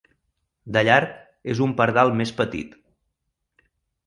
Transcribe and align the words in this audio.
De 0.77 0.81
llarg, 0.87 1.13
és 1.55 1.61
un 1.67 1.75
pardal 1.83 2.15
més 2.23 2.33
petit. 2.41 2.75